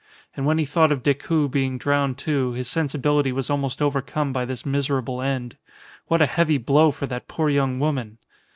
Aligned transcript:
And 0.35 0.47
when 0.47 0.57
he 0.57 0.65
thought 0.65 0.91
of 0.91 1.03
Decoud 1.03 1.51
being 1.51 1.77
drowned, 1.77 2.17
too, 2.17 2.53
his 2.53 2.67
sensibility 2.67 3.31
was 3.31 3.51
almost 3.51 3.83
overcome 3.83 4.33
by 4.33 4.45
this 4.45 4.65
miserable 4.65 5.21
end. 5.21 5.57
What 6.07 6.23
a 6.23 6.25
heavy 6.25 6.57
blow 6.57 6.89
for 6.89 7.05
that 7.05 7.27
poor 7.27 7.51
young 7.51 7.79
woman! 7.79 8.17